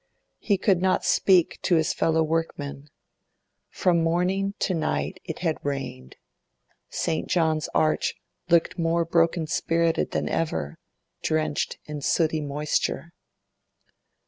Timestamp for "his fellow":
1.75-2.23